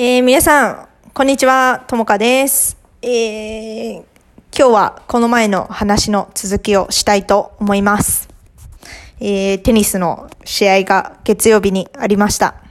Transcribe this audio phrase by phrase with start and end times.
[0.00, 2.78] えー、皆さん、こんにちは、ともかです。
[3.02, 4.04] えー、今
[4.52, 8.28] 日はこの前の話の続きをしたいと思います。
[9.18, 12.62] えー、テニスの試合が月曜日にありました。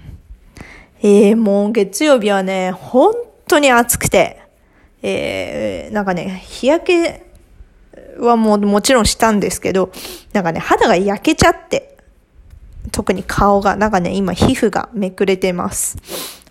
[1.01, 3.13] えー、もう月曜日はね、本
[3.46, 4.39] 当に暑くて、
[5.01, 7.25] えー、なんかね、日焼け
[8.19, 9.91] はもうもちろんしたんですけど、
[10.31, 11.97] なんかね、肌が焼けちゃって、
[12.94, 15.97] 特に顔が、なんかね、今皮膚がめくれてます。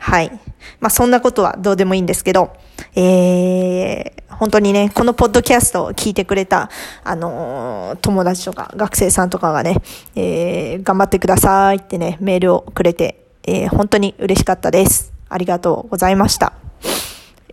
[0.07, 0.31] はい。
[0.79, 2.53] まあそんなことはどうでもいいんですけど、
[2.95, 6.71] えー、本当にね、このポッドキャストを聞いてくれた、
[7.03, 9.83] あのー、友達とか学生さんとかがね、
[10.15, 15.13] えー、頑張ってくださいってね、メールをくれて、えー、本当に嬉しかったです。
[15.29, 16.53] ありがとうございました。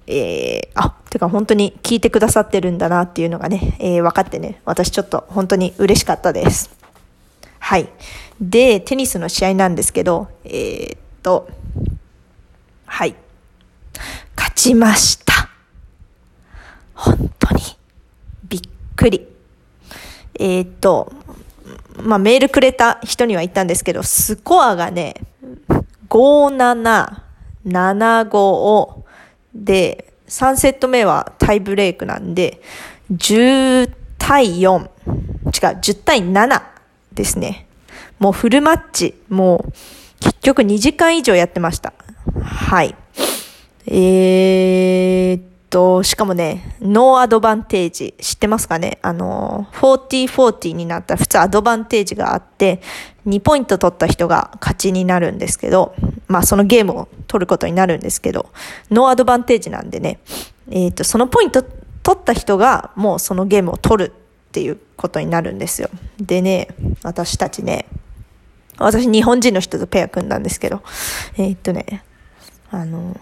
[0.05, 6.69] えー、あ、てか本当に聞いてくださってるんだなっていうのがね、えー、分かってね、私ちょっと本当に嬉しかったです。
[7.57, 7.89] はい。
[8.39, 11.47] で、テニスの試合なんですけど、えー、っと、
[12.93, 13.15] はい。
[14.37, 15.49] 勝ちました。
[16.93, 17.61] 本当に。
[18.47, 18.61] びっ
[18.95, 19.27] くり。
[20.39, 21.11] えー、っと、
[22.03, 25.15] まあ、メールくれた人には言ったんですけど、スコアがね、
[26.07, 27.21] 5-7、
[27.65, 29.01] 7-5
[29.55, 32.61] で、3セット目はタイブレイクなんで、
[33.11, 34.89] 10対4、違う、
[35.47, 36.61] 10対7
[37.11, 37.65] ですね。
[38.19, 39.73] もうフルマッチ、もう
[40.19, 41.91] 結局2時間以上やってました。
[42.41, 42.95] はい。
[43.85, 48.99] えー、っと、しかもね、ノーアドバンテージ、知ってますかね？
[49.01, 52.81] あの、40-40になったら普通アドバンテージがあって、
[53.27, 55.95] 2ポイント取った人が勝ちになるんですけど、
[56.27, 58.51] まあそのゲームを取ることになるんですけど、
[58.91, 60.19] ノーアドバンテージなんでね、
[60.69, 65.89] えー、っと、そのポイント取った人がもうそのゲームを取るっていうことになるんですよ。
[66.19, 66.67] でね、
[67.01, 67.85] 私たちね、
[68.77, 70.81] 私日本人の人とペア組んだんですけど、
[71.37, 72.03] えー、っとね、
[72.73, 73.15] あの、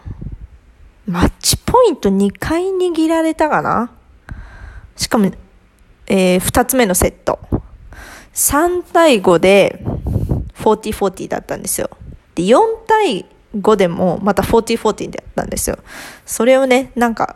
[1.06, 3.92] マッチポイント2回握られたかな？
[4.96, 5.30] しかも、
[6.08, 7.38] えー、2つ目のセット。
[8.34, 9.84] 3対5で
[10.56, 11.90] 40-40だったんですよ。
[12.34, 15.80] で、4対5でもまた40-40だったんですよ。
[16.26, 17.36] それをね、なんか、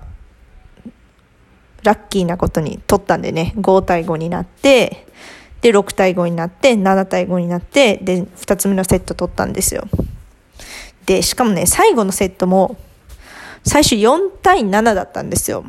[1.83, 5.05] ラッキーなことに取ったんでね、5対5になって、
[5.59, 9.83] で、6対5になって、7対5になって、で、2つ目のセット取ったんですよ。
[11.05, 12.77] で、しかもね、最後のセットも、
[13.63, 15.63] 最初4対7だったんですよ。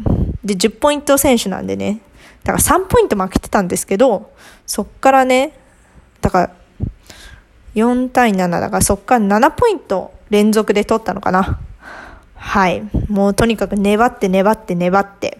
[0.44, 2.00] で、10ポイント選手なんでね、
[2.44, 4.32] だから3ポイント負けてたんですけど、
[4.66, 5.52] そっからね、
[6.20, 6.50] だから、
[7.75, 11.60] 4対7だからそっから7ポイント連続で取ったのかな。
[12.34, 12.82] はい。
[13.08, 15.38] もうとにかく粘って粘って粘って、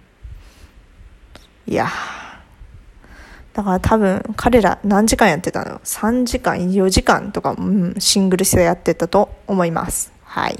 [1.67, 1.89] いや
[3.55, 10.13] だから多分彼ら何時間やってたの ?3 時間、4時間とか、うん、シングルスでやってたと思います。
[10.25, 10.57] はい。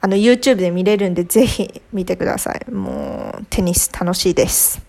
[0.00, 2.70] あの YouTube で見れるんでぜひ見てください。
[2.70, 4.80] もうテニス楽しいです。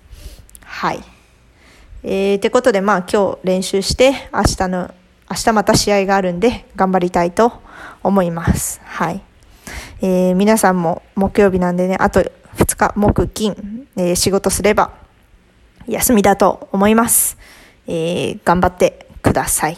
[0.64, 1.04] はい。
[2.04, 4.94] えー、ってことでまあ今日練習して明日の
[5.32, 7.54] 明日また試合があるんで頑張りたいと
[8.04, 8.82] 思います。
[8.84, 9.22] はい。
[10.02, 14.92] えー、皆さんも木曜日なんでね、あと2日、木、金、えー、仕事すれば
[15.88, 17.38] 休みだと思います。
[17.88, 19.78] えー、頑張ってください。